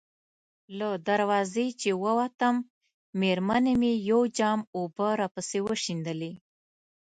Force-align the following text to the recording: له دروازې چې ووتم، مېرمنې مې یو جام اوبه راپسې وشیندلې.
له 0.77 0.89
دروازې 1.07 1.67
چې 1.81 1.89
ووتم، 2.03 2.55
مېرمنې 3.21 3.73
مې 3.81 3.93
یو 4.09 4.21
جام 4.37 4.59
اوبه 4.77 5.07
راپسې 5.21 5.59
وشیندلې. 5.67 6.31